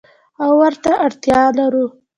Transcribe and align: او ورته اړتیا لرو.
او 0.41 0.49
ورته 0.61 0.91
اړتیا 1.05 1.41
لرو. 1.57 1.85